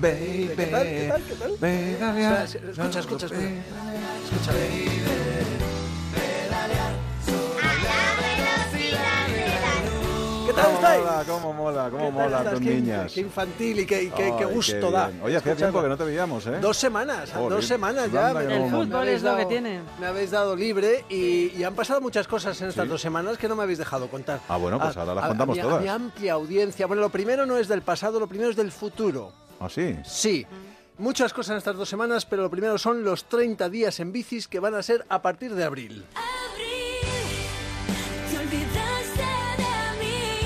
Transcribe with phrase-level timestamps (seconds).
[0.00, 0.50] baby.
[0.56, 0.82] ¿Qué tal?
[0.84, 1.22] ¿Qué tal?
[1.22, 1.52] ¿Qué tal?
[1.60, 3.26] Pedalear, escucha, escucha, escucha.
[3.26, 4.52] Escucha.
[10.46, 11.00] ¿Qué tal ¿Cómo estáis?
[11.04, 12.52] mola, cómo mola, cómo ¿Qué tal mola estás?
[12.54, 13.12] tus Qué- niñas?
[13.12, 15.10] Qué infantil y qué, y qué- Ay, qué qué gusto da.
[15.22, 16.58] Oye, hacía tiempo que no te veíamos, ¿eh?
[16.60, 18.32] Dos semanas, Joder, dos semanas ya.
[18.32, 19.80] me- El fútbol es lo que tiene.
[20.00, 22.88] Me habéis dado libre y, y han pasado muchas cosas en estas Sí.
[22.90, 24.40] dos semanas que no me habéis dejado contar.
[24.48, 25.78] Ah, bueno, pues A- ahora las a- contamos a mi- todas.
[25.78, 26.86] A mi amplia audiencia.
[26.86, 29.32] Bueno, lo primero no es del pasado, lo primero es del futuro.
[29.60, 29.96] ¿Ah, sí?
[30.04, 30.46] Sí.
[30.98, 34.48] Muchas cosas en estas dos semanas, pero lo primero son los 30 días en bicis
[34.48, 36.04] que van a ser a partir de abril.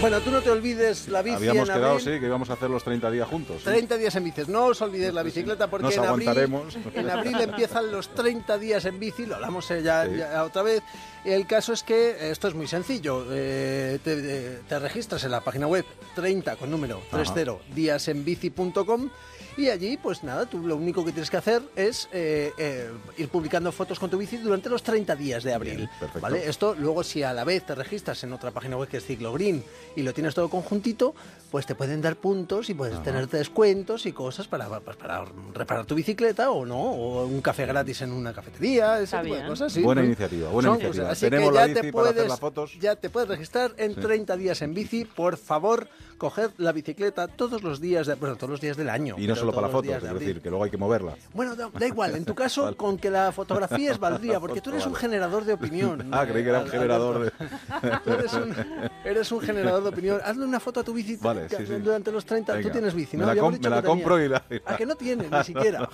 [0.01, 2.15] Bueno, tú no te olvides la bici Habíamos en quedado, abril.
[2.15, 3.59] sí, que íbamos a hacer los 30 días juntos.
[3.59, 3.65] ¿sí?
[3.65, 4.49] 30 días en bicis.
[4.49, 6.79] No os olvidéis la bicicleta porque Nos en abril, aguantaremos.
[6.95, 9.27] en abril empiezan los 30 días en bici.
[9.27, 10.17] Lo hablamos eh, ya, Sí.
[10.17, 10.83] ya otra vez.
[11.23, 13.27] El caso es que eh, esto es muy sencillo.
[13.31, 19.11] Eh, te, eh, te registras en la página web 30 con número 30 díasenbici.com
[19.56, 23.29] y allí, pues nada, tú lo único que tienes que hacer es eh, eh, ir
[23.29, 25.77] publicando fotos con tu bici durante los 30 días de abril.
[25.77, 26.20] Bien, perfecto.
[26.20, 26.48] ¿vale?
[26.48, 29.62] Esto luego si a la vez te registras en otra página web que es Ciclogreen
[29.97, 31.15] y lo tienes todo conjuntito,
[31.51, 35.85] pues te pueden dar puntos y puedes tener descuentos y cosas para, pues, para reparar
[35.87, 39.47] tu bicicleta o no, o un café gratis en una cafetería, ese Está tipo de
[39.47, 39.73] cosas.
[39.73, 39.83] sí.
[39.83, 41.05] Buena Pues, iniciativa, buena son iniciativa.
[41.09, 41.12] cosas.
[41.19, 42.79] Así Tenemos que la ya bici te para hacer puedes, las fotos.
[42.81, 45.05] ya te puedes registrar en 30 días en bici.
[45.05, 49.17] Por favor, coger la bicicleta todos los días, de, bueno, todos los días del año.
[49.19, 51.14] Y no pero solo para fotos, días es de decir, que luego hay que moverla.
[51.34, 52.77] Bueno, da, da igual, en tu caso, Vale.
[52.77, 56.08] con que la fotografía es valdría, porque tú eres un generador de opinión.
[56.12, 57.30] Ah, creí que era un eh, generador de...
[58.05, 58.55] Tú eres un,
[59.05, 60.20] eres un generador de opinión.
[60.24, 61.74] Hazle una foto a tu bici Vale, sí, sí.
[61.77, 62.52] durante los 30.
[62.52, 62.72] Tú Venga.
[62.72, 63.27] tienes bici, Me ¿no?
[63.28, 65.30] la Ya hemos com- me la compro y la- y la- ¿A que no tienes?
[65.30, 65.88] Ni siquiera.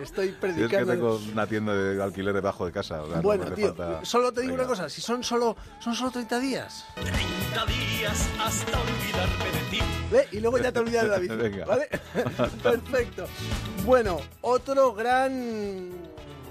[0.00, 0.92] Estoy Si es que predicando.
[0.92, 3.02] tengo una tienda de alquiler debajo de casa.
[3.02, 4.64] o sea, no Bueno, me hace tío, falta- solo te digo Venga.
[4.64, 6.84] una cosa, si son solo, son solo 30 días,
[7.52, 9.80] 30 días hasta olvidarme de ti.
[10.10, 10.28] ¿ve?
[10.32, 11.64] Y luego ya te olvidas de la bici, Venga.
[11.66, 11.88] ¿vale?
[12.62, 13.26] Perfecto.
[13.84, 15.90] Bueno, otro gran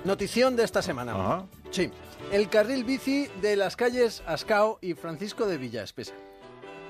[0.04, 1.14] notición de esta semana.
[1.14, 1.46] Ajá.
[1.72, 1.92] Sí,
[2.32, 6.14] el carril bici de las calles Ascao y Francisco de Villa Espesa.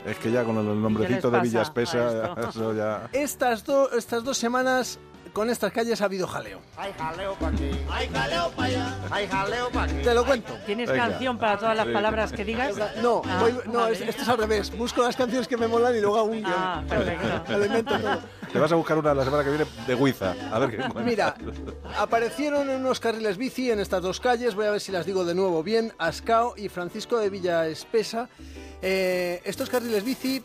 [0.06, 3.09] Es que ya con el ¿Qué nombrecito de Villa Espesa, eso ya...
[3.12, 4.97] Estas, do- estas dos semanas
[5.34, 6.59] con estas calles ha habido jaleo.
[6.78, 7.72] Hay jaleo para aquí.
[7.90, 8.95] Hay jaleo para allá.
[9.12, 10.01] Hay jaleo para aquí.
[10.03, 10.53] Te lo cuento.
[10.66, 11.07] ¿Tienes Venga.
[11.09, 11.94] canción para todas las Sí.
[11.94, 12.75] palabras que digas?
[13.01, 14.75] No, Ah, voy- no es- esto es al revés.
[14.78, 16.44] Busco las canciones que me molan y luego hago un.
[16.45, 17.28] Ah, perfecto.
[17.89, 18.19] Todo.
[18.51, 20.35] Te vas a buscar una la semana que viene de Huiza.
[20.51, 21.06] A ver qué encuentras.
[21.06, 21.35] Mira,
[21.97, 25.25] aparecieron en unos carriles bici en estas dos calles, voy a ver si las digo
[25.25, 28.29] de nuevo bien, Ascao y Francisco de Villa Espesa.
[28.81, 30.41] Eh, estos carriles bici,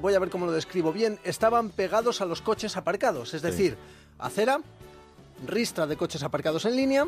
[0.00, 3.76] voy a ver cómo lo describo bien, estaban pegados a los coches aparcados, es decir,
[4.18, 4.60] acera,
[5.46, 7.06] ristra de coches aparcados en línea,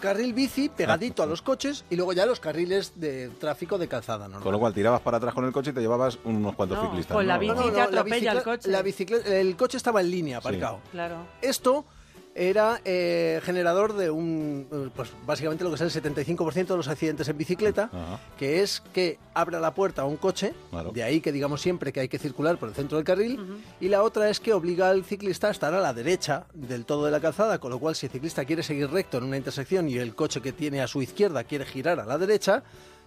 [0.00, 4.26] carril bici pegadito a los coches y luego ya los carriles de tráfico de calzada
[4.28, 4.42] normal.
[4.42, 6.84] Con lo cual tirabas para atrás con el coche y te llevabas unos cuantos No,
[6.90, 7.14] ciclistas.
[7.14, 8.70] con la bici No, no, te atropella el bicicleta- coche.
[8.70, 10.80] la bicicleta- el coche estaba en línea aparcado.
[10.90, 11.16] Claro.
[11.40, 11.86] Esto
[12.34, 16.88] era eh, generador de un, eh, pues básicamente lo que es el 75% de los
[16.88, 18.20] accidentes en bicicleta, Ajá.
[18.38, 20.92] que es que abra la puerta a un coche, Claro.
[20.92, 23.38] de ahí que digamos siempre que hay que circular por el centro del carril,
[23.80, 27.04] y la otra es que obliga al ciclista a estar a la derecha del todo
[27.04, 29.88] de la calzada, con lo cual si el ciclista quiere seguir recto en una intersección
[29.88, 32.62] y el coche que tiene a su izquierda quiere girar a la derecha,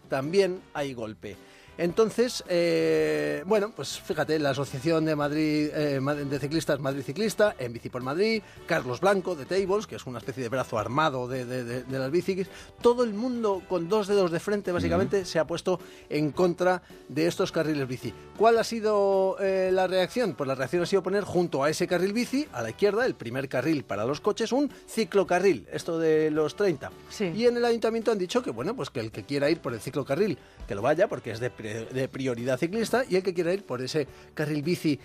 [0.08, 1.36] también hay golpe.
[1.78, 6.00] Entonces, eh, bueno, pues fíjate, la Asociación de Madrid eh,
[6.30, 10.20] de Ciclistas Madrid Ciclista, en Bici por Madrid, Carlos Blanco de Tables, que es una
[10.20, 12.48] especie de brazo armado de, de- de- de las bicis,
[12.82, 17.28] todo el mundo con dos dedos de frente básicamente se ha puesto en contra de
[17.28, 18.14] estos carriles bici.
[18.38, 20.34] ¿Cuál ha sido eh, la reacción?
[20.34, 23.16] Pues la reacción ha sido poner junto a ese carril bici, a la izquierda, el
[23.16, 26.92] primer carril para los coches, un ciclocarril, esto de los 30.
[27.10, 27.32] Sí.
[27.36, 29.74] Y en el ayuntamiento han dicho que, bueno, pues que el que quiera ir por
[29.74, 30.38] el ciclocarril,
[30.68, 33.82] que lo vaya, porque es de, de prioridad ciclista, y el que quiera ir por
[33.82, 35.00] ese carril bici,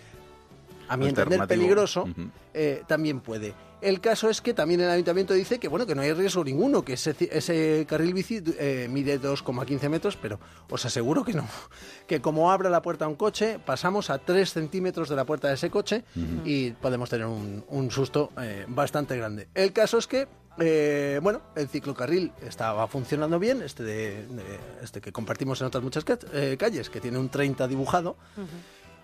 [0.88, 2.08] a mi entender peligroso,
[2.52, 3.54] eh, también puede.
[3.80, 6.84] El caso es que también el ayuntamiento dice que bueno que no hay riesgo ninguno,
[6.84, 11.46] que ese, ese carril bici eh, mide 2,15 metros, pero os aseguro que no.
[12.06, 15.48] Que como abra la puerta a un coche, pasamos a 3 centímetros de la puerta
[15.48, 16.04] de ese coche
[16.44, 19.48] y podemos tener un, un susto eh, bastante grande.
[19.54, 20.26] El caso es que
[20.60, 25.82] eh, bueno, el ciclocarril estaba funcionando bien, este, de, de- este que compartimos en otras
[25.82, 28.16] muchas ca- eh, calles, que tiene un 30 dibujado.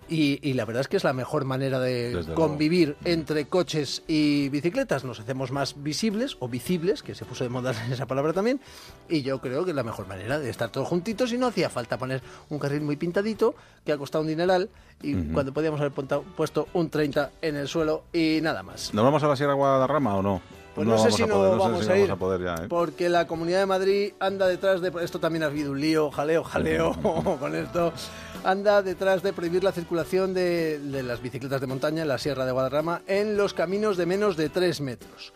[0.09, 4.03] Y, y la verdad es que es la mejor manera de Desde convivir entre coches
[4.07, 5.03] y bicicletas.
[5.03, 8.61] Nos hacemos más visibles o visibles, que se puso de moda esa palabra también.
[9.09, 11.69] Y yo creo que es la mejor manera de estar todos juntitos y no hacía
[11.69, 14.69] falta poner un carril muy pintadito que ha costado un dineral
[15.01, 18.93] y cuando podíamos haber puesto un 30 en el suelo y nada más.
[18.93, 20.41] ¿Nos vamos a la Sierra Guadarrama o no?
[20.77, 22.11] Pues No no, sé si no sé vamos si a vamos ir.
[22.11, 22.67] a poder ya, ¿eh?
[22.69, 24.93] Porque la Comunidad de Madrid anda detrás de...
[25.01, 26.93] Esto también ha habido un lío, jaleo, jaleo
[27.39, 27.91] con esto.
[28.43, 32.45] Anda detrás de prohibir la circulación de, de las bicicletas de montaña en la Sierra
[32.45, 35.33] de Guadarrama en los caminos de menos de 3 metros.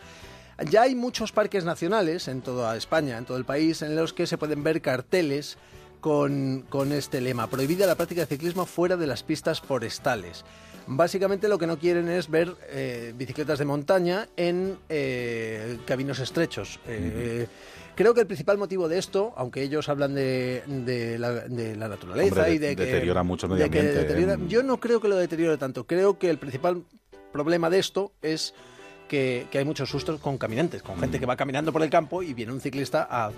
[0.70, 4.28] Ya hay muchos parques nacionales en toda España, en todo el país, en los que
[4.28, 5.58] se pueden ver carteles
[6.02, 10.44] con, con este lema, prohibida la práctica de ciclismo fuera de las pistas forestales.
[10.86, 16.80] Básicamente lo que no quieren es ver eh, bicicletas de montaña en eh, caminos estrechos.
[16.86, 17.46] Eh,
[17.94, 21.88] Creo que el principal motivo de esto, aunque ellos hablan de, de la, de la
[21.88, 24.48] naturaleza Hombre, y de que deteriora mucho el medio ambiente, deteriora- ¿eh?
[24.48, 25.86] yo no creo que lo deteriore tanto.
[25.86, 26.82] Creo que el principal
[27.32, 28.54] problema de esto es
[29.08, 31.00] que, que hay muchos sustos con caminantes, con Mm.
[31.00, 33.30] gente que va caminando por el campo y viene un ciclista a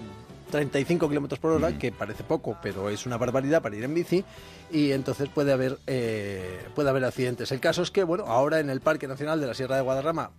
[0.50, 1.54] 35 kilómetros por Mm.
[1.56, 4.24] hora, que parece poco, pero es una barbaridad para ir en bici,
[4.70, 7.50] y entonces puede haber, eh, puede haber accidentes.
[7.52, 10.30] El caso es que, bueno, ahora en el Parque Nacional de la Sierra de Guadarrama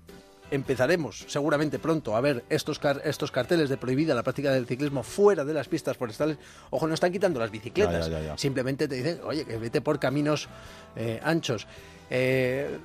[0.51, 5.01] empezaremos seguramente pronto a ver estos, car- estos carteles de prohibida la práctica del ciclismo
[5.01, 6.37] fuera de las pistas forestales.
[6.69, 8.37] Ojo, no están quitando las bicicletas, Ya, ya, ya, ya.
[8.37, 10.47] simplemente te dicen, oye, que vete por caminos
[10.95, 11.65] eh, anchos.
[12.11, 12.77] Eh,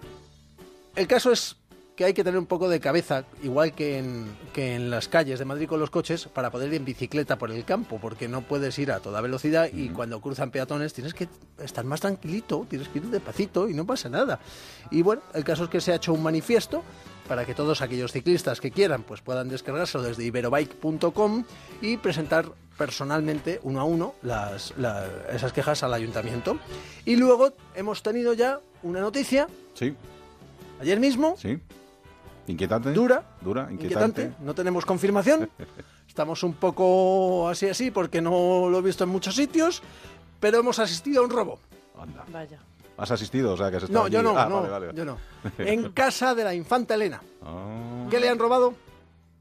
[0.96, 1.56] el caso es
[2.00, 4.24] que hay que tener un poco de cabeza, igual que en,
[4.54, 7.50] que en las calles de Madrid con los coches, para poder ir en bicicleta por
[7.50, 11.28] el campo, porque no puedes ir a toda velocidad y cuando cruzan peatones tienes que
[11.62, 14.40] estar más tranquilito, tienes que ir despacito y no pasa nada.
[14.90, 16.82] Y bueno, el caso es que se ha hecho un manifiesto
[17.28, 21.44] para que todos aquellos ciclistas que quieran pues puedan descargárselo desde iberobike.com
[21.82, 22.46] y presentar
[22.78, 26.58] personalmente uno a uno las, la- esas quejas al ayuntamiento.
[27.04, 29.94] Y luego hemos tenido ya una noticia Sí,
[30.80, 31.58] ayer mismo sí.
[32.50, 32.92] Inquietante.
[32.92, 34.22] Dura, Dura, inquietante.
[34.22, 34.44] inquietante.
[34.44, 35.48] No tenemos confirmación.
[36.08, 39.82] Estamos un poco así así porque no lo he visto en muchos sitios,
[40.40, 41.58] pero hemos asistido a un robo.
[42.00, 42.24] Anda.
[42.32, 42.58] Vaya.
[42.98, 43.54] ¿Has asistido?
[43.54, 44.28] O sea, que has estado No, yo allí?
[44.28, 44.92] no, Ah, no, vale, vale.
[44.94, 45.16] yo no.
[45.58, 47.22] En casa de la infanta Elena.
[47.42, 48.74] Ah, ¿Qué le han robado?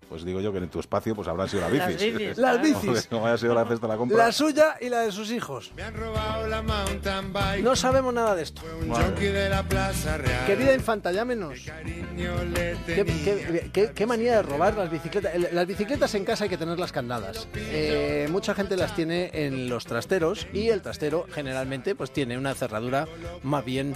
[0.09, 2.37] Pues digo yo que en tu espacio pues habrán sido las Las bicis.
[2.37, 2.59] Las claro.
[2.63, 3.07] bicis.
[3.07, 4.17] Como haya sido la cesta de la compra.
[4.17, 5.71] La suya y la de sus hijos.
[5.75, 7.63] Me han robado la mountain bike.
[7.63, 8.61] No sabemos nada de esto.
[8.81, 10.45] Un jockey de la Plaza Real.
[10.47, 11.59] Querida infanta, llámenos.
[12.85, 15.31] ¿Qué, qué- qué- qué manía de robar las bicicletas?
[15.53, 17.47] Las bicicletas en casa hay que tenerlas candadas.
[17.55, 22.55] Eh, mucha gente las tiene en los trasteros y el trastero generalmente pues tiene una
[22.55, 23.07] cerradura
[23.43, 23.95] más bien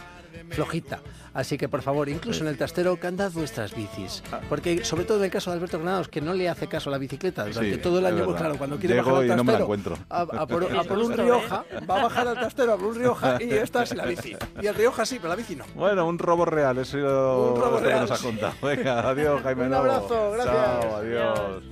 [0.50, 1.00] flojita.
[1.34, 4.22] Así que por favor, incluso en el trastero, candad vuestras bicis.
[4.50, 6.92] Porque sobre todo en el caso de Alberto Granados, que no le hace caso a
[6.92, 9.36] la bicicleta durante Sí, todo el año, pues claro, cuando quiere Llego bajar al y
[9.36, 9.98] no me la trastero, encuentro.
[10.10, 11.14] A, a por, a por un.
[11.18, 14.36] Rioja, va a bajar al trastero a por un Rioja y esta es la bici.
[14.62, 15.66] Y el Rioja sí, pero la bici no.
[15.76, 18.26] Bueno, un robo real, eso es lo Un robo que real, nos sí.
[18.28, 18.54] contado.
[18.62, 20.56] Venga, adiós, Jaime Un abrazo, gracias.
[20.56, 21.64] Chao, adiós.